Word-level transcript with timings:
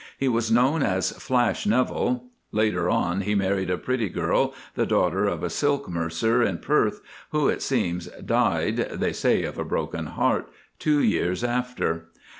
He 0.17 0.27
was 0.27 0.51
known 0.51 0.81
as 0.81 1.11
Flash 1.11 1.67
Neville. 1.67 2.23
Later 2.51 2.89
on 2.89 3.21
he 3.21 3.35
married 3.35 3.69
a 3.69 3.77
pretty 3.77 4.09
girl, 4.09 4.51
the 4.73 4.87
daughter 4.87 5.25
of 5.25 5.43
a 5.43 5.49
silk 5.51 5.87
mercer 5.87 6.41
in 6.41 6.57
Perth, 6.57 7.01
who, 7.29 7.47
it 7.49 7.61
seems, 7.61 8.07
died 8.07 8.77
(they 8.93 9.13
said 9.13 9.43
of 9.43 9.59
a 9.59 9.63
broken 9.63 10.07
heart) 10.07 10.51
two 10.79 11.03
years 11.03 11.43
after. 11.43 12.07